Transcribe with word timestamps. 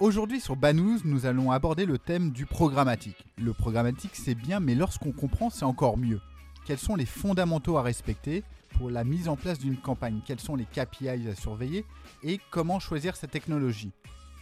Aujourd'hui 0.00 0.40
sur 0.40 0.54
Banous, 0.54 1.00
nous 1.02 1.26
allons 1.26 1.50
aborder 1.50 1.84
le 1.84 1.98
thème 1.98 2.30
du 2.30 2.46
programmatique. 2.46 3.26
Le 3.36 3.52
programmatique 3.52 4.14
c'est 4.14 4.36
bien, 4.36 4.60
mais 4.60 4.76
lorsqu'on 4.76 5.10
comprend 5.10 5.50
c'est 5.50 5.64
encore 5.64 5.98
mieux. 5.98 6.20
Quels 6.64 6.78
sont 6.78 6.94
les 6.94 7.04
fondamentaux 7.04 7.78
à 7.78 7.82
respecter 7.82 8.44
pour 8.76 8.90
la 8.90 9.02
mise 9.02 9.28
en 9.28 9.34
place 9.34 9.58
d'une 9.58 9.76
campagne? 9.76 10.20
Quels 10.24 10.38
sont 10.38 10.54
les 10.54 10.66
KPIs 10.66 11.28
à 11.28 11.34
surveiller? 11.34 11.84
Et 12.22 12.38
comment 12.52 12.78
choisir 12.78 13.16
sa 13.16 13.26
technologie? 13.26 13.90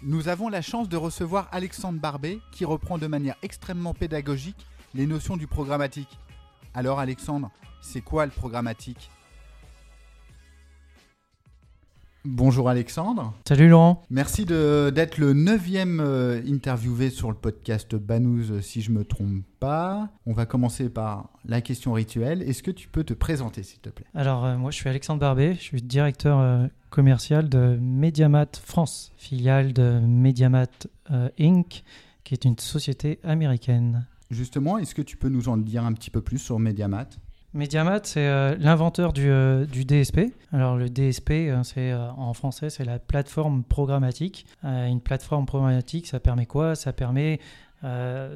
Nous 0.02 0.28
avons 0.28 0.50
la 0.50 0.60
chance 0.60 0.90
de 0.90 0.96
recevoir 0.98 1.48
Alexandre 1.52 2.00
Barbet 2.00 2.38
qui 2.52 2.66
reprend 2.66 2.98
de 2.98 3.06
manière 3.06 3.36
extrêmement 3.40 3.94
pédagogique 3.94 4.66
les 4.92 5.06
notions 5.06 5.38
du 5.38 5.46
programmatique. 5.46 6.18
Alors 6.74 7.00
Alexandre, 7.00 7.50
c'est 7.80 8.02
quoi 8.02 8.26
le 8.26 8.32
programmatique? 8.32 9.10
Bonjour 12.28 12.68
Alexandre. 12.68 13.34
Salut 13.46 13.68
Laurent. 13.68 14.02
Merci 14.10 14.46
d'être 14.46 15.18
le 15.18 15.32
neuvième 15.32 16.00
euh, 16.00 16.42
interviewé 16.48 17.08
sur 17.08 17.30
le 17.30 17.36
podcast 17.36 17.94
Banous, 17.94 18.60
si 18.62 18.82
je 18.82 18.90
me 18.90 19.04
trompe 19.04 19.44
pas. 19.60 20.10
On 20.26 20.32
va 20.32 20.44
commencer 20.44 20.88
par 20.88 21.30
la 21.44 21.60
question 21.60 21.92
rituelle. 21.92 22.42
Est-ce 22.42 22.64
que 22.64 22.72
tu 22.72 22.88
peux 22.88 23.04
te 23.04 23.14
présenter, 23.14 23.62
s'il 23.62 23.78
te 23.78 23.90
plaît? 23.90 24.06
Alors, 24.12 24.44
euh, 24.44 24.56
moi, 24.56 24.72
je 24.72 24.76
suis 24.76 24.88
Alexandre 24.88 25.20
Barbet. 25.20 25.54
Je 25.54 25.60
suis 25.60 25.82
directeur 25.82 26.40
euh, 26.40 26.66
commercial 26.90 27.48
de 27.48 27.78
Mediamat 27.80 28.56
France, 28.60 29.12
filiale 29.16 29.72
de 29.72 30.00
Mediamat 30.00 30.88
Inc., 31.38 31.84
qui 32.24 32.34
est 32.34 32.44
une 32.44 32.58
société 32.58 33.20
américaine. 33.22 34.04
Justement, 34.32 34.78
est-ce 34.78 34.96
que 34.96 35.02
tu 35.02 35.16
peux 35.16 35.28
nous 35.28 35.48
en 35.48 35.56
dire 35.56 35.84
un 35.84 35.92
petit 35.92 36.10
peu 36.10 36.22
plus 36.22 36.38
sur 36.38 36.58
Mediamat? 36.58 37.06
Mediamat, 37.56 38.00
c'est 38.04 38.26
euh, 38.26 38.54
l'inventeur 38.58 39.14
du, 39.14 39.30
euh, 39.30 39.64
DSP. 39.64 40.32
Alors 40.52 40.76
le 40.76 40.90
DSP, 40.90 41.30
euh, 41.30 41.62
c'est 41.62 41.94
en 41.94 42.34
français, 42.34 42.68
c'est 42.68 42.84
la 42.84 42.98
plateforme 42.98 43.64
programmatique. 43.64 44.46
une 44.62 45.00
plateforme 45.00 45.46
programmatique, 45.46 46.06
ça 46.06 46.20
permet 46.20 46.46
quoi? 46.46 46.74
Ça 46.74 46.92
permet 46.92 47.40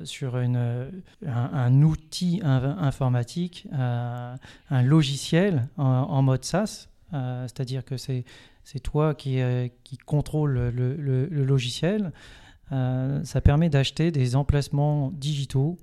sur 0.05 0.37
un, 0.37 1.83
outil 1.83 2.41
informatique, 2.45 3.67
un 3.73 4.83
logiciel 4.83 5.69
en, 5.77 6.23
mode 6.23 6.45
SaaS, 6.45 6.89
c'est-à-dire 7.13 7.85
que 7.85 7.97
c'est 7.97 8.25
toi 8.83 9.15
qui, 9.15 9.41
qui 9.83 9.99
le, 10.47 11.45
logiciel. 11.45 12.13
ça 12.71 13.41
permet 13.43 13.69
d'acheter 13.69 14.13
des 14.13 14.37
emplacements 14.37 15.11
digitaux 15.11 15.79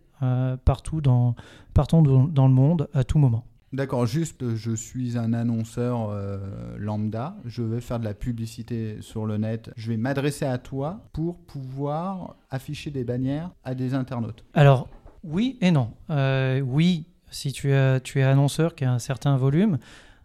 partout, 0.65 1.01
dans, 1.01 1.35
partout 1.73 2.01
dans 2.01 2.47
le 2.47 2.53
monde 2.53 2.89
à 2.93 3.03
tout 3.03 3.19
moment. 3.19 3.45
D'accord, 3.73 4.05
juste 4.05 4.55
je 4.55 4.71
suis 4.71 5.17
un 5.17 5.33
annonceur 5.33 6.09
euh, 6.09 6.39
lambda, 6.77 7.35
je 7.43 7.63
vais 7.63 7.81
faire 7.81 7.99
de 7.99 8.05
la 8.05 8.13
publicité 8.13 8.95
sur 9.01 9.25
le 9.25 9.37
net, 9.37 9.71
je 9.75 9.91
vais 9.91 9.97
m'adresser 9.97 10.45
à 10.45 10.57
toi 10.57 11.01
pour 11.11 11.37
pouvoir 11.37 12.37
afficher 12.49 12.91
des 12.91 13.03
bannières 13.03 13.51
à 13.65 13.75
des 13.75 13.93
internautes. 13.93 14.45
Alors 14.53 14.87
oui 15.23 15.57
et 15.59 15.71
non. 15.71 15.91
Euh, 16.09 16.61
oui, 16.61 17.07
si 17.29 17.51
tu 17.51 17.73
es, 17.73 17.99
tu 17.99 18.21
es 18.21 18.23
annonceur 18.23 18.73
qui 18.73 18.85
a 18.85 18.93
un 18.93 18.99
certain 18.99 19.35
volume, 19.35 19.79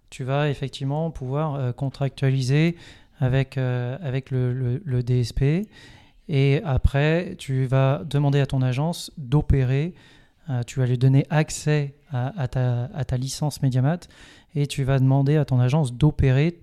tu 0.09 0.23
vas 0.23 0.49
effectivement 0.49 1.11
pouvoir 1.11 1.75
contractualiser 1.75 2.77
avec, 3.19 3.59
avec 3.59 4.31
le, 4.31 4.81
le 4.85 5.03
DSP 5.03 5.67
et 6.29 6.61
après, 6.65 7.35
tu 7.39 7.67
vas 7.67 8.03
demander 8.05 8.41
à 8.41 8.47
ton 8.47 8.63
agence 8.63 9.11
d'opérer. 9.19 9.95
Euh, 10.51 10.63
tu 10.65 10.81
vas 10.81 10.87
lui 10.87 10.99
donner 10.99 11.27
accès 11.31 11.95
à, 12.13 12.49
ta, 12.49 13.17
licence 13.17 13.63
Mediamat 13.63 14.01
et 14.55 14.67
tu 14.67 14.85
vas 14.85 14.99
demander 14.99 15.37
à 15.37 15.45
ton 15.45 15.61
agence 15.61 15.95
d'opérer 15.95 16.59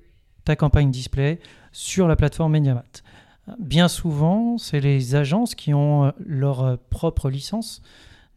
ta 0.46 0.56
campagne 0.56 0.92
display 0.92 1.40
sur 1.72 2.08
la 2.08 2.16
plateforme 2.16 2.54
Mediamat. 2.54 2.84
Bien 3.58 3.88
souvent, 3.88 4.58
c'est 4.58 4.80
les 4.80 5.16
agences 5.16 5.56
qui 5.56 5.74
ont 5.74 6.06
euh, 6.06 6.12
leur 6.20 6.78
propre 6.90 7.30
licence. 7.30 7.82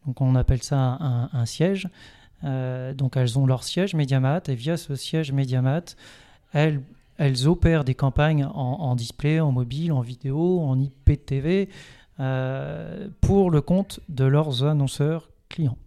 Donc 0.05 0.21
on 0.21 0.35
appelle 0.35 0.63
ça 0.63 0.97
un, 1.31 1.45
siège. 1.45 1.87
Euh, 2.43 2.93
donc 2.93 3.15
elles 3.15 3.39
ont 3.39 3.45
leur 3.45 3.63
siège 3.63 3.93
Mediamat 3.93 4.41
et 4.47 4.55
via 4.55 4.75
ce 4.75 4.95
siège 4.95 5.31
Mediamat, 5.31 5.95
elles 6.51 6.81
elles 7.17 7.47
opèrent 7.47 7.83
des 7.83 7.95
campagnes 7.95 8.45
en, 8.45 8.95
display, 8.95 9.39
en 9.39 9.51
mobile, 9.51 9.91
en 9.91 10.01
vidéo, 10.01 10.59
en 10.61 10.79
IPTV, 10.79 11.69
euh, 12.19 13.07
pour 13.21 13.51
le 13.51 13.61
compte 13.61 13.99
de 14.09 14.25
leurs 14.25 14.63
annonceurs 14.63 15.29
clients. 15.49 15.77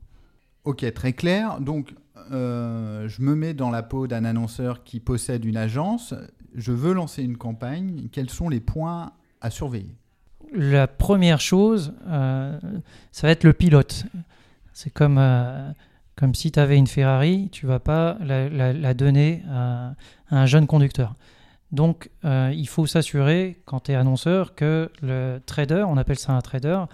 Ok, 0.65 0.91
très 0.93 1.13
clair. 1.13 1.61
Donc, 1.61 1.95
euh, 2.33 3.09
je 3.09 3.23
me 3.23 3.35
mets 3.35 3.55
dans 3.55 3.71
la 3.71 3.83
peau 3.83 4.07
d'un 4.07 4.25
annonceur 4.25 4.85
qui 4.85 5.01
possède 5.01 5.45
une 5.45 5.57
agence. 5.57 6.15
Je 6.55 6.73
veux 6.73 6.93
lancer 6.93 7.23
une 7.23 7.37
campagne. 7.37 8.09
Quels 8.11 8.31
sont 8.31 8.49
les 8.49 8.61
points 8.61 9.13
à 9.41 9.51
surveiller? 9.51 9.97
La 10.53 10.87
première 10.87 11.41
chose, 11.41 11.93
euh, 12.07 12.59
ça 13.13 13.27
va 13.27 13.33
être 13.33 13.45
le 13.45 13.53
pilote. 13.53 14.07
C'est 14.73 14.91
comme 14.91 15.19
comme 16.17 16.35
si 16.35 16.51
tu 16.51 16.59
avais 16.59 16.77
une 16.77 16.87
Ferrari, 16.87 17.49
tu 17.53 17.67
vas 17.67 17.79
pas 17.79 18.17
la, 18.21 18.95
donner 18.95 19.43
à, 19.51 19.95
un 20.31 20.47
jeune 20.47 20.67
conducteur. 20.67 21.15
Donc, 21.73 22.11
euh, 22.25 22.53
il 22.55 22.69
faut 22.69 22.87
s'assurer, 22.87 23.61
quand 23.67 23.81
tu 23.81 23.93
es 23.93 23.95
annonceur, 23.95 24.55
que 24.55 24.91
le 25.03 25.41
trader, 25.45 25.85
on 25.87 25.97
appelle 25.97 26.19
ça 26.19 26.33
un 26.33 26.41
trader, 26.41 26.85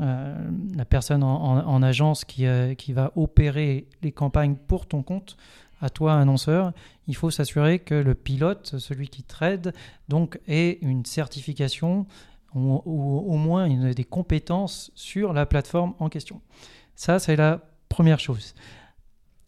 euh, 0.00 0.36
la 0.76 0.84
personne 0.84 1.22
en, 1.22 1.82
agence 1.82 2.24
qui, 2.24 2.46
euh, 2.46 2.74
qui, 2.74 2.92
va 2.92 3.12
opérer 3.16 3.86
les 4.02 4.12
campagnes 4.12 4.54
pour 4.54 4.86
ton 4.86 5.02
compte, 5.02 5.36
à 5.80 5.88
toi 5.90 6.14
annonceur, 6.14 6.72
il 7.06 7.16
faut 7.16 7.30
s'assurer 7.30 7.78
que 7.78 7.94
le 7.94 8.14
pilote, 8.14 8.78
celui 8.78 9.08
qui 9.08 9.22
trade, 9.22 9.72
donc 10.08 10.40
ait 10.48 10.78
une 10.82 11.04
certification 11.04 12.06
ou, 12.54 12.82
au 12.84 13.36
moins 13.36 13.66
une, 13.66 13.92
des 13.92 14.04
compétences 14.04 14.90
sur 14.94 15.32
la 15.32 15.46
plateforme 15.46 15.94
en 16.00 16.08
question. 16.08 16.40
Ça, 16.96 17.18
c'est 17.18 17.36
la 17.36 17.60
Première 17.88 18.20
chose. 18.20 18.54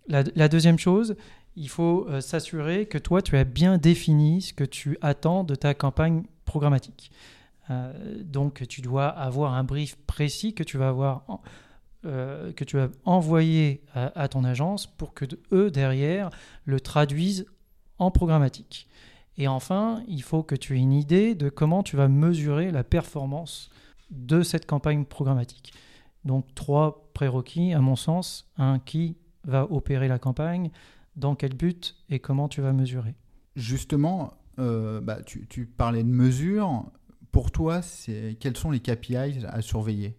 La, 0.08 0.48
deuxième 0.48 0.78
chose, 0.78 1.14
il 1.54 1.68
faut 1.68 2.06
euh, 2.08 2.20
s'assurer 2.20 2.86
que 2.86 2.98
toi, 2.98 3.22
tu 3.22 3.36
as 3.36 3.44
bien 3.44 3.78
défini 3.78 4.42
ce 4.42 4.52
que 4.52 4.64
tu 4.64 4.98
attends 5.02 5.44
de 5.44 5.54
ta 5.54 5.72
campagne 5.72 6.24
programmatique. 6.44 7.12
Euh, 7.70 7.92
donc, 8.24 8.66
tu 8.68 8.80
dois 8.80 9.06
avoir 9.06 9.54
un 9.54 9.62
brief 9.62 9.96
précis 10.06 10.52
que 10.52 10.64
tu 10.64 10.78
vas 10.78 10.88
avoir, 10.88 11.24
euh, 12.04 12.52
que 12.52 12.64
tu 12.64 12.76
vas 12.76 12.88
envoyer 13.04 13.84
à, 13.94 14.26
ton 14.26 14.42
agence 14.42 14.88
pour 14.88 15.14
que 15.14 15.26
eux 15.52 15.70
derrière 15.70 16.30
le 16.64 16.80
traduisent 16.80 17.46
en 17.98 18.10
programmatique. 18.10 18.88
Et 19.38 19.46
enfin, 19.46 20.02
il 20.08 20.22
faut 20.22 20.42
que 20.42 20.56
tu 20.56 20.74
aies 20.74 20.80
une 20.80 20.92
idée 20.92 21.36
de 21.36 21.48
comment 21.48 21.84
tu 21.84 21.96
vas 21.96 22.08
mesurer 22.08 22.72
la 22.72 22.82
performance 22.82 23.70
de 24.10 24.42
cette 24.42 24.66
campagne 24.66 25.04
programmatique. 25.04 25.72
Donc 26.24 26.54
trois 26.54 27.10
prérequis, 27.14 27.72
à 27.72 27.80
mon 27.80 27.96
sens. 27.96 28.50
Un, 28.56 28.78
qui 28.78 29.16
va 29.44 29.70
opérer 29.70 30.08
la 30.08 30.18
campagne, 30.18 30.70
dans 31.16 31.34
quel 31.34 31.54
but 31.54 31.96
et 32.08 32.18
comment 32.18 32.48
tu 32.48 32.60
vas 32.60 32.72
mesurer? 32.72 33.14
Justement, 33.56 34.34
euh, 34.58 35.00
bah, 35.00 35.18
tu, 35.22 35.66
parlais 35.66 36.02
de 36.02 36.08
mesures. 36.08 36.84
Pour 37.32 37.50
toi, 37.50 37.80
quels 38.40 38.56
sont 38.56 38.70
les 38.70 38.80
KPIs 38.80 39.46
à 39.48 39.62
surveiller? 39.62 40.16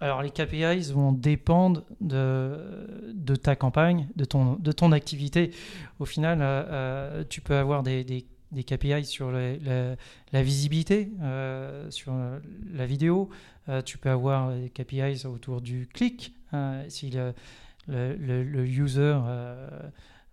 Alors 0.00 0.22
les 0.22 0.30
KPIs 0.30 0.92
vont 0.92 1.12
dépendre 1.12 1.84
de, 2.00 3.12
de, 3.12 3.34
ta 3.34 3.56
campagne, 3.56 4.08
de 4.14 4.24
ton, 4.24 4.54
de 4.54 4.70
ton 4.70 4.92
activité. 4.92 5.50
Au 5.98 6.04
final, 6.04 6.38
euh, 6.40 6.44
euh, 6.68 7.24
tu 7.28 7.40
peux 7.40 7.56
avoir 7.56 7.82
des, 7.82 8.04
des, 8.04 8.24
des 8.52 8.64
KPIs 8.64 9.04
sur 9.04 9.30
la 9.30 10.42
visibilité, 10.42 11.10
sur 11.90 12.14
la 12.72 12.86
vidéo, 12.86 13.30
euh, 13.68 13.82
tu 13.82 13.98
peux 13.98 14.10
avoir 14.10 14.54
des 14.54 14.70
KPIs 14.70 15.26
autour 15.26 15.60
du 15.60 15.86
clic. 15.86 16.34
Hein, 16.52 16.82
si 16.88 17.10
le, 17.10 18.64
user, 18.66 19.00
euh, 19.00 19.68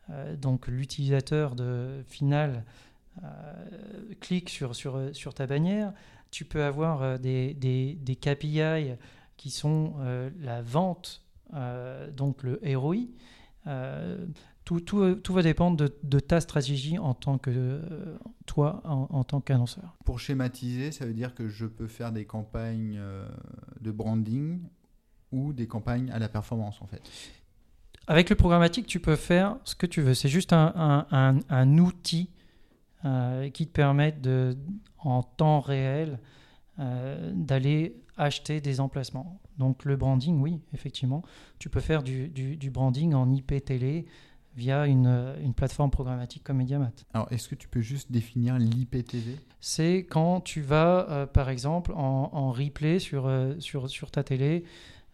euh, 0.09 0.36
donc 0.36 0.68
l'utilisateur 0.68 1.56
final, 2.08 2.64
clique 4.20 4.50
sur, 4.50 5.34
ta 5.34 5.47
bannière, 5.47 5.94
tu 6.32 6.44
peux 6.46 6.64
avoir 6.64 7.18
des, 7.20 7.53
des 7.53 8.16
KPI 8.16 8.96
qui 9.38 9.52
sont 9.52 9.96
la 10.41 10.61
vente, 10.61 11.23
donc 12.14 12.44
le 12.44 12.59
ROI. 12.78 13.08
Tout, 14.66 14.82
tout, 14.82 15.16
tout, 15.16 15.34
va 15.34 15.44
dépendre 15.44 15.78
de, 15.78 15.96
de, 16.03 16.20
ta 16.20 16.41
stratégie 16.41 16.97
en 16.97 17.14
tant 17.14 17.38
que 17.38 17.82
toi, 18.47 18.82
en, 18.84 19.23
tant 19.23 19.40
qu'annonceur. 19.40 19.96
Pour 20.03 20.20
schématiser, 20.20 20.91
ça 20.91 21.06
veut 21.06 21.14
dire 21.14 21.35
que 21.35 21.47
je 21.47 21.67
peux 21.67 21.88
faire 21.88 22.12
des 22.12 22.26
campagnes 22.26 23.00
de 23.79 23.91
branding 23.91 24.59
ou 25.32 25.53
des 25.53 25.67
campagnes 25.67 26.09
à 26.12 26.17
la 26.17 26.29
performance 26.29 26.82
en 26.82 26.88
fait. 26.88 27.02
Avec 28.08 28.29
le 28.29 28.35
programmatique, 28.35 28.85
tu 28.85 29.00
peux 29.00 29.16
faire 29.16 29.58
ce 29.64 29.76
que 29.76 29.88
tu 29.88 30.02
veux. 30.02 30.14
C'est 30.14 30.29
juste 30.29 30.53
un, 30.53 31.06
un, 31.11 31.40
un, 31.50 31.78
outil 31.78 32.29
euh, 33.03 33.50
qui 33.50 33.66
te 33.66 33.72
permet 33.72 34.11
de, 34.11 34.56
en 35.00 35.23
temps 35.23 35.59
réel 35.59 36.20
euh, 36.79 37.32
d'aller 37.34 37.96
acheter 38.18 38.61
des 38.61 38.79
emplacements. 38.79 39.41
Donc 39.58 39.85
le 39.85 39.96
branding, 39.96 40.40
oui, 40.40 40.61
effectivement, 40.73 41.23
tu 41.58 41.70
peux 41.70 41.79
faire 41.79 42.03
du, 42.03 42.28
du, 42.28 42.58
du 42.58 42.70
branding 42.70 43.16
en 43.16 43.32
IP 43.32 43.66
télé, 43.66 44.06
via 44.55 44.85
une, 44.87 45.35
une 45.43 45.53
plateforme 45.53 45.91
programmatique 45.91 46.43
comme 46.43 46.57
Mediamat. 46.57 46.91
Alors, 47.13 47.28
est-ce 47.31 47.49
que 47.49 47.55
tu 47.55 47.67
peux 47.67 47.81
juste 47.81 48.11
définir 48.11 48.57
l'IPTV? 48.57 49.35
C'est 49.59 50.05
quand 50.09 50.40
tu 50.41 50.61
vas, 50.61 51.07
euh, 51.09 51.25
par 51.25 51.49
exemple, 51.49 51.91
en, 51.93 52.29
en 52.31 52.52
replay 52.52 52.99
sur, 52.99 53.25
euh, 53.28 53.53
sur, 53.59 53.90
sur 53.90 54.11
ta 54.11 54.23
télé, 54.23 54.63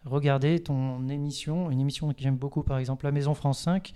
regarder 0.04 0.60
ton 0.60 1.08
émission, 1.08 1.70
une 1.70 1.80
émission 1.80 2.12
que 2.12 2.20
j'aime 2.20 2.36
beaucoup, 2.36 2.62
par 2.62 2.78
exemple, 2.78 3.04
La 3.04 3.12
Maison 3.12 3.34
France 3.34 3.60
5. 3.60 3.92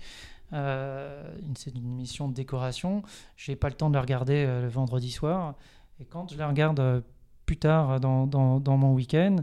Euh, 0.53 1.35
une- 1.45 1.55
c'est 1.55 1.71
une 1.75 1.85
émission 1.85 2.27
de 2.29 2.33
décoration. 2.33 3.03
J'ai 3.35 3.55
pas 3.55 3.67
le 3.69 3.75
temps 3.75 3.89
de 3.89 3.95
la 3.95 4.01
regarder 4.01 4.45
euh, 4.45 4.61
le 4.61 4.67
vendredi 4.69 5.11
soir. 5.11 5.55
Et 5.99 6.05
quand 6.05 6.31
je 6.31 6.37
la 6.37 6.47
regarde 6.47 6.79
euh, 6.79 7.01
plus 7.45 7.57
tard 7.57 7.99
dans, 7.99 8.27
dans, 8.27 8.59
dans 8.59 8.77
mon 8.77 8.93
week-end, 8.93 9.37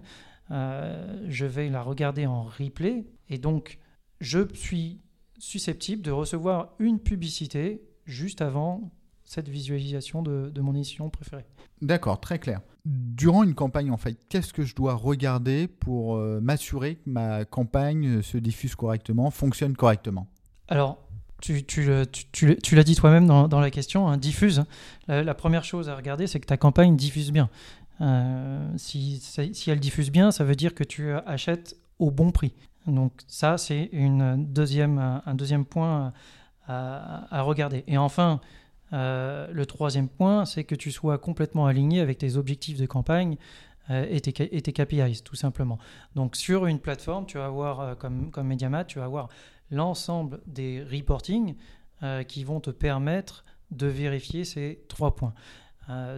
euh, 0.50 1.24
je 1.28 1.46
vais 1.46 1.68
la 1.68 1.82
regarder 1.82 2.26
en 2.26 2.42
replay. 2.44 3.04
Et 3.28 3.38
donc, 3.38 3.78
je 4.20 4.40
suis 4.54 5.00
susceptible 5.44 6.02
de 6.02 6.10
recevoir 6.10 6.70
une 6.78 6.98
publicité 6.98 7.82
juste 8.06 8.40
avant 8.40 8.90
cette 9.24 9.48
visualisation 9.48 10.22
de, 10.22 10.50
de 10.50 10.60
mon 10.60 10.74
émission 10.74 11.10
préférée. 11.10 11.44
D'accord, 11.82 12.20
très 12.20 12.38
clair. 12.38 12.60
Durant 12.84 13.42
une 13.42 13.54
campagne, 13.54 13.90
en 13.90 13.96
fait, 13.96 14.16
qu'est-ce 14.28 14.52
que 14.52 14.64
je 14.64 14.74
dois 14.74 14.94
regarder 14.94 15.68
pour 15.68 16.16
euh, 16.16 16.40
m'assurer 16.40 16.96
que 16.96 17.10
ma 17.10 17.44
campagne 17.44 18.22
se 18.22 18.38
diffuse 18.38 18.74
correctement, 18.74 19.30
fonctionne 19.30 19.76
correctement? 19.76 20.26
Alors, 20.68 20.98
tu, 21.40 21.62
l'as 21.82 22.84
dit 22.84 22.94
toi-même 22.94 23.26
dans, 23.26 23.48
dans 23.48 23.60
la 23.60 23.70
question, 23.70 24.08
hein, 24.08 24.16
diffuse. 24.16 24.64
La, 25.08 25.22
la 25.22 25.34
première 25.34 25.64
chose 25.64 25.88
à 25.88 25.96
regarder, 25.96 26.26
c'est 26.26 26.40
que 26.40 26.46
ta 26.46 26.56
campagne 26.56 26.96
diffuse 26.96 27.32
bien. 27.32 27.50
Euh, 28.00 28.70
si, 28.76 29.20
si 29.20 29.70
elle 29.70 29.80
diffuse 29.80 30.10
bien, 30.10 30.30
ça 30.30 30.44
veut 30.44 30.56
dire 30.56 30.74
que 30.74 30.84
tu 30.84 31.12
achètes 31.26 31.76
au 31.98 32.10
bon 32.10 32.30
prix. 32.30 32.54
Donc 32.86 33.12
ça, 33.26 33.58
c'est 33.58 33.88
une 33.92 34.44
deuxième, 34.52 34.98
un 35.24 35.34
deuxième 35.34 35.64
point 35.64 36.12
à, 36.66 37.42
regarder. 37.42 37.84
Et 37.86 37.98
enfin, 37.98 38.40
euh, 38.92 39.48
le 39.52 39.66
troisième 39.66 40.08
point, 40.08 40.44
c'est 40.44 40.64
que 40.64 40.74
tu 40.74 40.90
sois 40.90 41.18
complètement 41.18 41.66
aligné 41.66 42.00
avec 42.00 42.18
tes 42.18 42.36
objectifs 42.36 42.78
de 42.78 42.86
campagne 42.86 43.36
euh, 43.90 44.06
et, 44.08 44.20
tes, 44.20 44.56
et 44.56 44.62
tes 44.62 44.72
KPIs, 44.72 45.22
tout 45.22 45.36
simplement. 45.36 45.78
Donc 46.14 46.36
sur 46.36 46.66
une 46.66 46.78
plateforme, 46.78 47.26
tu 47.26 47.36
vas 47.36 47.46
avoir, 47.46 47.80
euh, 47.80 47.94
comme, 47.94 48.30
comme 48.30 48.46
Mediamat, 48.46 48.84
tu 48.84 48.98
vas 48.98 49.04
avoir 49.04 49.28
l'ensemble 49.70 50.40
des 50.46 50.82
reporting 50.82 51.54
euh, 52.02 52.22
qui 52.22 52.44
vont 52.44 52.60
te 52.60 52.70
permettre 52.70 53.44
de 53.70 53.86
vérifier 53.86 54.44
ces 54.44 54.84
trois 54.88 55.14
points. 55.14 55.34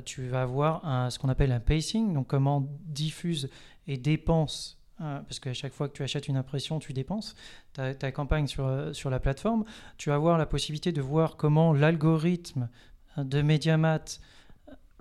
Tu 0.05 0.29
vas 0.29 0.43
avoir 0.43 1.11
ce 1.11 1.19
qu'on 1.19 1.29
appelle 1.29 1.51
un 1.51 1.59
pacing, 1.59 2.13
donc 2.15 2.29
comment 2.29 2.69
diffuse 2.85 3.51
et 3.89 3.97
dépense, 3.97 4.79
euh, 5.01 5.21
parce 5.21 5.41
qu'à 5.41 5.53
chaque 5.53 5.73
fois 5.73 5.89
que 5.89 5.93
tu 5.93 6.03
achètes 6.03 6.29
une 6.29 6.37
impression, 6.37 6.79
tu 6.79 6.93
dépenses 6.93 7.35
ta, 7.75 8.13
campagne 8.13 8.47
sur, 8.47 8.67
euh, 8.67 8.93
sur 8.93 9.11
la 9.11 9.21
plateforme. 9.21 9.65
Tu 9.99 10.09
vas 10.09 10.15
avoir 10.15 10.39
la 10.39 10.47
possibilité 10.47 10.93
de 10.93 11.03
voir 11.03 11.37
comment 11.37 11.73
l'algorithme 11.73 12.69
de 13.19 13.43
Mediamat 13.43 14.05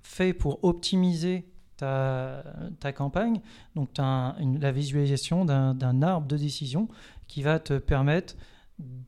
fait 0.03 0.33
pour 0.33 0.63
optimiser 0.63 1.45
ta, 1.77 2.44
ta 2.80 2.92
campagne. 2.92 3.42
Donc, 3.75 3.94
tu 3.94 4.01
as 4.01 4.36
la 4.59 4.71
visualisation 4.71 5.45
d'un 5.45 6.01
arbre 6.01 6.27
de 6.27 6.38
décision 6.38 6.88
qui 7.27 7.41
va 7.41 7.59
te 7.59 7.77
permettre 7.77 8.36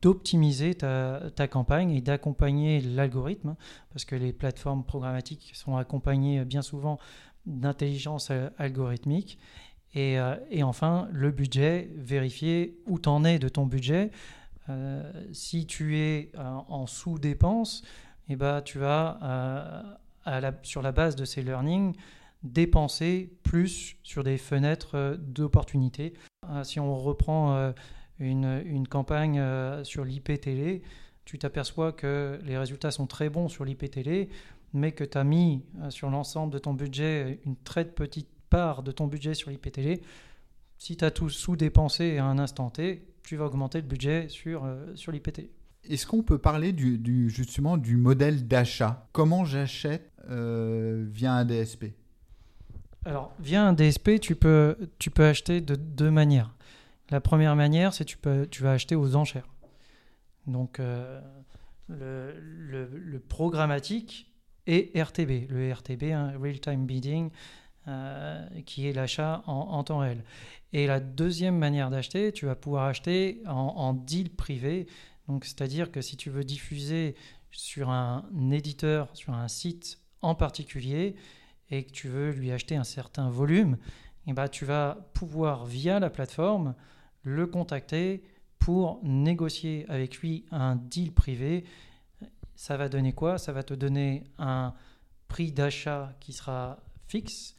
d'optimiser 0.01 0.75
ta, 0.75 1.21
ta 1.35 1.47
campagne 1.49 1.91
et 1.91 2.01
d'accompagner 2.01 2.79
l'algorithme, 2.79 3.55
parce 3.91 4.05
que 4.05 4.15
les 4.15 4.31
plateformes 4.31 4.85
programmatiques 4.85 5.51
sont 5.53 5.75
accompagnées 5.75 6.45
bien 6.45 6.61
souvent 6.61 6.99
d'intelligence 7.47 8.29
euh, 8.29 8.49
algorithmique. 8.57 9.39
Et, 9.97 10.19
euh, 10.19 10.35
et 10.51 10.61
enfin, 10.61 11.09
le 11.11 11.31
budget, 11.31 11.89
vérifier 11.95 12.77
où 12.85 12.99
t'en 12.99 13.23
es 13.23 13.39
de 13.39 13.49
ton 13.49 13.65
budget. 13.65 14.11
Euh, 14.69 15.11
si 15.31 15.65
tu 15.65 15.97
es 15.97 16.31
euh, 16.35 16.43
en 16.67 16.85
sous-dépense, 16.85 17.81
eh 18.29 18.35
ben, 18.35 18.61
tu 18.61 18.77
vas, 18.77 19.97
sur 20.61 20.83
la 20.83 20.91
base 20.91 21.15
de 21.15 21.25
ces 21.25 21.41
learnings, 21.41 21.95
dépenser 22.43 23.33
plus 23.41 23.95
sur 24.03 24.23
des 24.23 24.37
fenêtres 24.37 25.17
d'opportunités. 25.19 26.13
Si 26.61 26.79
on 26.79 26.95
reprend 26.95 27.73
une, 28.19 28.87
campagne 28.87 29.41
sur 29.83 30.05
l'IP 30.05 30.29
tu 31.25 31.39
t'aperçois 31.39 31.91
que 31.91 32.39
les 32.43 32.57
résultats 32.57 32.91
sont 32.91 33.07
très 33.07 33.29
bons 33.29 33.47
sur 33.47 33.65
l'IP 33.65 33.83
mais 34.73 34.91
que 34.91 35.03
tu 35.05 35.17
as 35.17 35.23
mis 35.23 35.63
sur 35.89 36.09
l'ensemble 36.09 36.53
de 36.53 36.59
ton 36.59 36.73
budget 36.73 37.39
une 37.45 37.55
très 37.55 37.85
petite 37.85 38.36
part 38.49 38.83
de 38.83 38.91
ton 38.91 39.07
budget 39.07 39.33
sur 39.33 39.49
l'IP 39.49 39.71
télé. 39.71 40.01
Si 40.77 40.95
tu 40.97 41.03
as 41.05 41.11
tout 41.11 41.29
sous-dépensé 41.29 42.17
à 42.17 42.25
un 42.25 42.37
instant 42.39 42.69
T, 42.69 43.07
tu 43.23 43.35
vas 43.35 43.45
augmenter 43.45 43.81
le 43.81 43.87
budget 43.87 44.27
sur, 44.29 44.63
euh, 44.65 44.95
sur 44.95 45.11
l'IP 45.11 45.31
télé. 45.33 45.51
Est-ce 45.89 46.05
qu'on 46.05 46.21
peut 46.23 46.37
parler 46.37 46.71
du, 46.73 46.97
du- 46.97 47.29
justement 47.29 47.77
du 47.77 47.97
modèle 47.97 48.47
d'achat? 48.47 49.07
Comment 49.13 49.45
j'achète 49.45 50.11
euh, 50.29 51.05
via 51.09 51.33
un 51.33 51.45
DSP 51.45 51.93
Alors, 53.05 53.33
via 53.39 53.65
un 53.65 53.73
DSP, 53.73 54.19
tu 54.19 54.35
peux, 54.35 54.75
tu 54.99 55.09
peux 55.11 55.25
acheter 55.25 55.61
de 55.61 55.75
deux 55.75 56.11
manières. 56.11 56.53
La 57.09 57.21
première 57.21 57.55
manière, 57.55 57.93
c'est 57.93 58.03
tu 58.05 58.17
peux, 58.17 58.47
tu 58.51 58.63
vas 58.63 58.71
acheter 58.73 58.95
aux 58.95 59.15
enchères. 59.15 59.47
Donc, 60.45 60.79
euh, 60.79 61.21
le, 61.87 62.33
le- 62.39 62.89
le 62.97 63.19
programmatique 63.19 64.33
et 64.65 64.91
RTB. 65.01 65.47
Le 65.49 65.71
RTB, 65.73 66.03
hein, 66.11 66.33
Real 66.41 66.59
Time 66.59 66.85
Bidding, 66.85 67.29
qui 68.65 68.87
est 68.87 68.93
l'achat 68.93 69.43
en, 69.47 69.53
en 69.53 69.83
temps 69.83 69.99
réel. 69.99 70.23
Et 70.73 70.87
la 70.87 70.99
deuxième 70.99 71.57
manière 71.57 71.89
d'acheter, 71.89 72.31
tu 72.31 72.45
vas 72.45 72.55
pouvoir 72.55 72.85
acheter 72.85 73.41
en, 73.47 73.51
en 73.53 73.93
deal 73.93 74.29
privé. 74.29 74.87
Donc, 75.27 75.45
c'est-à-dire 75.45 75.91
que 75.91 76.01
si 76.01 76.17
tu 76.17 76.29
veux 76.29 76.43
diffuser 76.43 77.15
sur 77.51 77.89
un 77.89 78.25
éditeur, 78.51 79.09
sur 79.13 79.33
un 79.33 79.47
site 79.47 79.99
en 80.21 80.35
particulier, 80.35 81.15
et 81.69 81.83
que 81.83 81.91
tu 81.91 82.07
veux 82.07 82.31
lui 82.31 82.51
acheter 82.51 82.75
un 82.75 82.83
certain 82.83 83.29
volume, 83.29 83.77
eh 84.25 84.33
ben, 84.33 84.47
tu 84.47 84.65
vas 84.65 85.09
pouvoir, 85.13 85.65
via 85.65 85.99
la 85.99 86.09
plateforme, 86.09 86.75
le 87.23 87.45
contacter 87.45 88.23
pour 88.57 88.99
négocier 89.03 89.85
avec 89.89 90.17
lui 90.19 90.45
un 90.51 90.75
deal 90.75 91.11
privé. 91.11 91.65
Ça 92.55 92.77
va 92.77 92.89
donner 92.89 93.13
quoi? 93.13 93.37
Ça 93.37 93.51
va 93.51 93.63
te 93.63 93.73
donner 93.73 94.23
un 94.37 94.73
prix 95.27 95.51
d'achat 95.51 96.13
qui 96.19 96.33
sera 96.33 96.79
fixe 97.07 97.55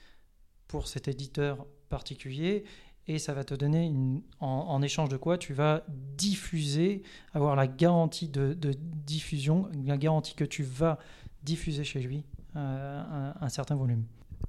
pour 0.68 0.86
cet 0.86 1.08
éditeur 1.08 1.66
particulier 1.88 2.64
et 3.06 3.18
ça 3.18 3.32
va 3.32 3.42
te 3.42 3.54
donner 3.54 3.86
une- 3.86 4.20
en, 4.38 4.46
en 4.68 4.82
échange 4.82 5.08
de 5.08 5.16
quoi 5.16 5.38
tu 5.38 5.54
vas 5.54 5.82
diffuser, 6.16 7.02
avoir 7.32 7.56
la 7.56 7.66
garantie 7.66 8.28
de, 8.28 8.52
de 8.52 8.74
diffusion, 9.06 9.68
la 9.86 9.96
garantie 9.96 10.34
que 10.34 10.44
tu 10.44 10.62
vas 10.62 10.98
diffuser 11.42 11.84
chez 11.84 12.00
lui 12.00 12.24
euh, 12.56 13.02
un, 13.10 13.34
un 13.44 13.48
certain 13.48 13.76
volume. 13.76 14.04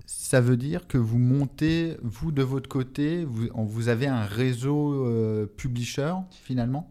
Ça 0.05 0.41
veut 0.41 0.57
dire 0.57 0.87
que 0.87 0.97
vous 0.97 1.17
montez, 1.19 1.95
vous 2.01 2.31
de 2.31 2.43
votre 2.43 2.67
côté, 2.69 3.23
vous, 3.25 3.47
vous 3.55 3.87
avez 3.89 4.07
un 4.07 4.23
réseau 4.25 5.05
euh, 5.05 5.45
publisher 5.45 6.13
finalement? 6.31 6.89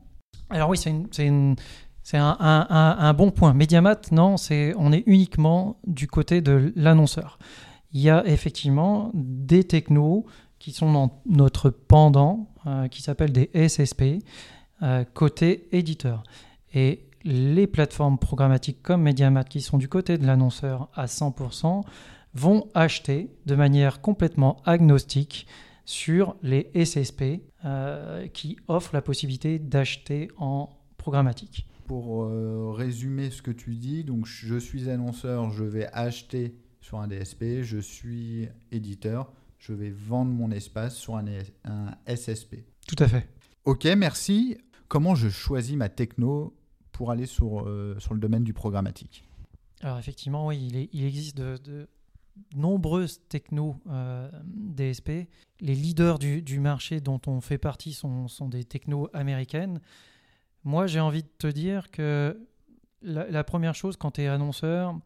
Alors 0.51 0.71
oui, 0.71 0.79
c'est 0.79 0.91
un- 2.17 2.37
un- 2.41 2.97
un 2.99 3.13
bon 3.15 3.31
point. 3.31 3.53
Mediamat, 3.53 4.01
non, 4.13 4.37
c'est 4.39 4.73
on 4.79 4.93
est 4.93 5.03
uniquement 5.07 5.79
du 5.87 6.07
côté 6.07 6.41
de 6.41 6.73
l'annonceur. 6.77 7.39
Il 7.99 8.03
y 8.03 8.11
a 8.11 8.25
effectivement 8.29 9.11
des 9.13 9.65
technos 9.65 10.25
qui 10.61 10.71
sont 10.71 10.93
dans 10.93 11.21
notre 11.27 11.69
pendant, 11.69 12.49
euh, 12.65 12.87
qui 12.87 13.03
s'appellent 13.03 13.33
des 13.33 13.51
SSP, 13.53 14.23
euh, 14.85 15.03
côté 15.15 15.67
éditeur. 15.77 16.23
Et 16.73 17.09
les 17.25 17.67
plateformes 17.67 18.17
programmatiques 18.17 18.85
comme 18.85 19.03
Mediamat, 19.03 19.43
qui 19.43 19.61
sont 19.61 19.79
du 19.79 19.89
côté 19.89 20.17
de 20.17 20.25
l'annonceur 20.25 20.89
à 20.95 21.07
100%, 21.07 21.83
vont 22.35 22.69
acheter 22.73 23.33
de 23.47 23.57
manière 23.57 24.01
complètement 24.01 24.63
agnostique 24.65 25.49
sur 25.85 26.37
les 26.45 26.71
SSP 26.77 27.43
euh, 27.65 28.29
qui 28.29 28.59
offrent 28.69 28.95
la 28.95 29.03
possibilité 29.03 29.59
d'acheter 29.59 30.31
en 30.39 30.71
programmatique. 30.99 31.67
Pour 31.89 32.31
résumer 32.77 33.31
ce 33.31 33.43
que 33.43 33.51
tu 33.51 33.75
dis, 33.75 34.05
donc 34.05 34.27
je 34.27 34.57
suis 34.57 34.89
annonceur, 34.89 35.51
je 35.51 35.65
vais 35.65 35.89
acheter 35.93 36.55
sur 36.89 37.01
un 37.01 37.07
DSP, 37.07 37.61
je 37.65 37.77
suis 37.77 38.49
éditeur, 38.73 39.31
je 39.59 39.75
vais 39.75 39.91
vendre 39.91 40.31
mon 40.31 40.51
espace 40.51 40.97
sur 40.97 41.17
un, 41.17 41.27
un 41.65 41.95
SSP. 42.17 42.65
Tout 42.87 42.97
à 43.05 43.07
fait. 43.09 43.29
Ok, 43.67 43.85
merci. 43.97 44.57
Comment 44.89 45.15
je 45.15 45.29
choisis 45.29 45.77
ma 45.77 45.91
techno 45.91 46.57
pour 46.93 47.11
aller 47.11 47.27
sur, 47.27 47.69
euh, 47.69 47.95
sur 47.99 48.15
le 48.15 48.21
domaine 48.21 48.43
du 48.43 48.55
programmatique? 48.55 49.29
Alors 49.83 49.99
effectivement, 49.99 50.47
oui, 50.47 50.67
il, 50.67 50.77
est- 50.77 50.89
il 50.95 51.05
existe 51.05 51.37
de, 51.37 51.59
de 51.63 51.89
nombreuses 52.57 53.21
technos 53.29 53.77
euh, 53.91 54.31
DSP. 54.47 55.29
Les 55.61 55.75
leaders 55.75 56.19
du, 56.19 56.41
du 56.41 56.59
marché 56.59 57.03
dont 57.03 57.21
on 57.27 57.43
fait 57.43 57.59
partie 57.59 57.93
sont, 57.93 58.29
sont 58.29 58.49
des 58.49 58.65
technos 58.65 59.11
américaines. 59.13 59.83
Moi, 60.65 60.87
j'ai 60.87 61.01
envie 61.01 61.23
de 61.23 61.29
te 61.39 61.49
dire 61.49 61.91
que 61.91 62.41
la, 63.03 63.31
la 63.31 63.45
première 63.45 63.75
chose 63.75 63.99
quand 63.99 64.13
tu 64.13 64.23
es 64.23 64.27
annonceur, 64.27 64.99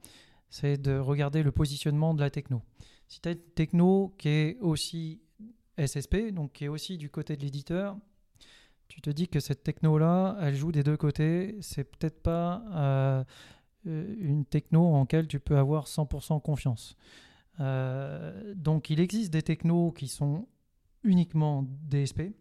c'est 0.52 0.76
de 0.76 0.98
regarder 0.98 1.42
le 1.42 1.50
positionnement 1.50 2.12
de 2.12 2.20
la 2.20 2.28
techno. 2.28 2.60
Si 3.08 3.22
tu 3.22 3.28
as 3.30 3.32
une 3.32 3.38
techno 3.38 4.14
qui 4.18 4.28
est 4.28 4.58
aussi 4.60 5.22
SSP, 5.78 6.30
donc 6.30 6.52
qui 6.52 6.66
est 6.66 6.68
aussi 6.68 6.98
du 6.98 7.08
côté 7.08 7.36
de 7.36 7.40
l'éditeur, 7.40 7.96
tu 8.86 9.00
te 9.00 9.08
dis 9.08 9.28
que 9.28 9.40
cette 9.40 9.62
techno-là, 9.62 10.36
elle 10.42 10.54
joue 10.54 10.70
des 10.70 10.82
deux 10.82 10.98
côtés. 10.98 11.56
C'est 11.62 11.84
peut-être 11.84 12.22
pas 12.22 12.62
euh, 12.74 13.24
une 13.86 14.44
techno 14.44 14.84
en 14.84 15.00
laquelle 15.00 15.26
tu 15.26 15.40
peux 15.40 15.56
avoir 15.56 15.86
100% 15.86 16.42
confiance. 16.42 16.98
Euh, 17.60 18.52
donc 18.54 18.90
il 18.90 19.00
existe 19.00 19.32
des 19.32 19.42
technos 19.42 19.92
qui 19.92 20.06
sont 20.06 20.46
uniquement 21.02 21.64
DSP. 21.88 22.34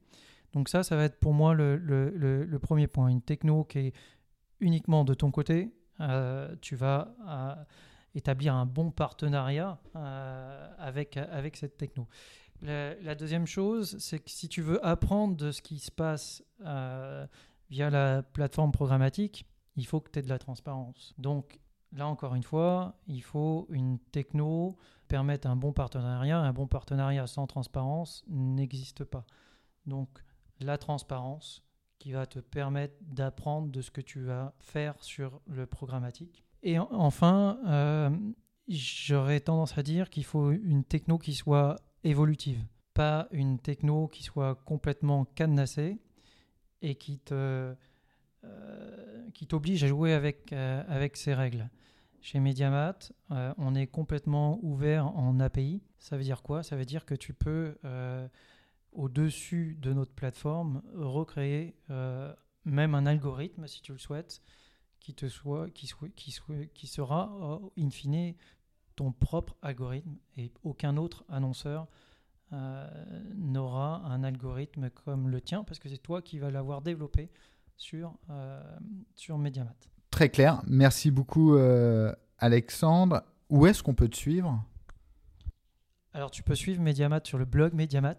Donc 0.52 0.68
ça, 0.68 0.84
ça 0.84 0.98
va 0.98 1.06
être 1.06 1.18
pour 1.18 1.34
moi 1.34 1.54
le, 1.54 1.78
le, 1.78 2.60
premier 2.60 2.88
point. 2.88 3.08
Une 3.08 3.22
techno 3.22 3.64
qui 3.64 3.80
est 3.80 3.94
uniquement 4.60 5.06
de 5.06 5.14
ton 5.14 5.32
côté, 5.32 5.72
euh, 6.02 6.54
tu 6.60 6.76
vas 6.76 7.16
établir 8.16 8.54
un 8.54 8.66
bon 8.66 8.92
partenariat 8.92 9.80
avec, 10.78 11.18
avec 11.18 11.58
cette 11.58 11.78
techno. 11.78 12.08
La, 12.62 13.16
deuxième 13.16 13.48
chose, 13.48 13.98
c'est 13.98 14.20
que 14.20 14.30
si 14.30 14.48
tu 14.48 14.62
veux 14.62 14.84
apprendre 14.86 15.36
de 15.36 15.52
ce 15.52 15.62
qui 15.62 15.80
se 15.80 15.90
passe 15.90 16.44
euh, 16.64 17.26
via 17.70 17.90
la 17.90 18.22
plateforme 18.22 18.72
programmatique, 18.72 19.48
il 19.76 19.88
faut 19.88 20.00
que 20.00 20.12
tu 20.12 20.20
aies 20.20 20.22
de 20.22 20.30
la 20.30 20.38
transparence. 20.38 21.16
Donc 21.18 21.60
là 21.92 22.08
encore 22.08 22.36
une 22.36 22.44
fois, 22.44 23.00
il 23.08 23.24
faut 23.24 23.68
une 23.72 23.98
techno 23.98 24.78
permettre 25.08 25.48
un 25.48 25.56
bon 25.56 25.74
partenariat. 25.74 26.38
Un 26.38 26.54
bon 26.54 26.68
partenariat 26.68 27.26
sans 27.26 27.48
transparence 27.48 28.24
n'existe 28.28 29.06
pas. 29.06 29.26
Donc 29.88 30.24
la 30.60 30.78
transparence 30.78 31.64
qui 31.98 32.12
va 32.12 32.28
te 32.28 32.40
permettre 32.40 32.96
d'apprendre 33.02 33.72
de 33.72 33.82
ce 33.82 33.90
que 33.90 34.02
tu 34.02 34.22
vas 34.22 34.54
faire 34.60 35.04
sur 35.04 35.42
le 35.48 35.66
programmatique. 35.66 36.44
Et 36.64 36.78
enfin, 36.78 37.60
euh, 37.66 38.10
j'aurais 38.68 39.40
tendance 39.40 39.78
à 39.78 39.84
dire 39.84 40.10
qu'il 40.10 40.26
faut 40.26 40.52
une 40.52 40.84
techno 40.84 41.18
qui 41.18 41.34
soit 41.34 41.78
évolutive, 42.04 42.64
pas 42.94 43.28
une 43.32 43.60
techno 43.60 44.08
qui 44.08 44.24
soit 44.24 44.56
complètement 44.56 45.26
cadenassée 45.26 46.00
et 46.82 46.96
qui 46.96 47.20
te 47.20 47.76
euh, 48.44 49.30
qui 49.34 49.48
t'oblige 49.48 49.84
à 49.84 49.88
jouer 49.88 50.14
avec, 50.14 50.52
euh, 50.52 50.84
avec 50.88 51.18
ces 51.18 51.34
règles. 51.34 51.70
Chez 52.24 52.40
Mediamat, 52.40 53.00
on 53.32 53.74
est 53.74 53.88
complètement 53.88 54.60
ouvert 54.62 55.08
en 55.08 55.40
API. 55.40 55.82
Ça 55.98 56.18
veut 56.18 56.24
dire 56.24 56.44
quoi? 56.44 56.62
Ça 56.62 56.76
veut 56.76 56.86
dire 56.86 57.04
que 57.06 57.16
tu 57.16 57.34
peux, 57.34 57.76
au-dessus 58.92 59.76
de 59.82 59.92
notre 59.92 60.14
plateforme, 60.14 60.84
recréer 60.94 61.74
même 62.64 62.94
un 62.94 63.08
algorithme, 63.08 63.66
si 63.66 63.82
tu 63.82 63.92
le 63.92 63.98
souhaites, 63.98 64.44
qui, 65.02 65.14
te 65.14 65.28
soit, 65.28 65.70
qui, 65.72 65.88
soit, 65.88 66.08
qui, 66.16 66.32
soit, 66.32 66.66
qui 66.74 66.88
sera, 66.88 67.60
in 67.78 67.90
fine, 67.90 68.36
ton 68.96 69.12
propre 69.12 69.56
algorithme 69.62 70.16
et 70.38 70.52
aucun 70.64 70.96
autre 70.96 71.26
annonceur 71.28 71.88
euh, 72.54 72.88
n'aura 73.36 74.04
un 74.06 74.24
algorithme 74.24 74.90
comme 74.90 75.30
le 75.30 75.42
tien 75.42 75.64
parce 75.64 75.80
que 75.80 75.90
c'est 75.90 75.98
toi 75.98 76.22
qui 76.22 76.38
vas 76.38 76.52
l'avoir 76.52 76.82
développé 76.82 77.30
sur, 77.78 78.14
euh, 78.30 78.62
sur 79.16 79.38
Mediamat. 79.38 79.76
Très 80.12 80.30
clair. 80.30 80.62
Merci 80.68 81.12
beaucoup, 81.12 81.56
euh, 81.56 82.14
Alexandre. 82.38 83.24
Où 83.50 83.66
est-ce 83.66 83.82
qu'on 83.82 83.96
peut 83.96 84.10
te 84.10 84.18
suivre? 84.18 84.64
Alors, 86.14 86.30
tu 86.30 86.44
peux 86.44 86.56
suivre 86.56 86.82
Mediamat 86.82 87.22
sur 87.24 87.38
le 87.38 87.46
blog 87.46 87.74
Mediamat. 87.74 88.18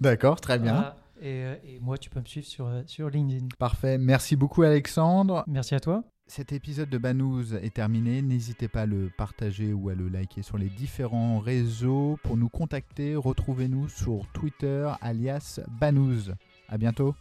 D'accord, 0.00 0.40
très 0.40 0.58
bien. 0.58 0.94
Et, 1.20 1.44
et, 1.64 1.80
moi, 1.80 1.98
tu 1.98 2.10
peux 2.10 2.20
me 2.20 2.24
suivre 2.26 2.46
sur, 2.46 2.70
sur 2.86 3.10
LinkedIn. 3.10 3.48
Parfait. 3.58 3.98
Merci 3.98 4.36
beaucoup, 4.36 4.62
Alexandre. 4.62 5.44
Merci 5.46 5.74
à 5.74 5.80
toi. 5.80 6.04
Cet 6.26 6.52
épisode 6.52 6.90
de 6.90 6.98
Banous 6.98 7.54
est 7.54 7.72
terminé. 7.72 8.20
N'hésitez 8.20 8.68
pas 8.68 8.82
à 8.82 8.86
le 8.86 9.10
partager 9.16 9.72
ou 9.72 9.88
à 9.88 9.94
le 9.94 10.08
liker 10.08 10.42
sur 10.42 10.58
les 10.58 10.68
différents 10.68 11.38
réseaux. 11.38 12.18
Pour 12.22 12.36
nous 12.36 12.50
contacter, 12.50 13.16
retrouvez-nous 13.16 13.88
sur 13.88 14.26
Twitter 14.34 14.92
alias 15.00 15.60
Banous. 15.80 16.30
À 16.68 16.76
bientôt. 16.76 17.14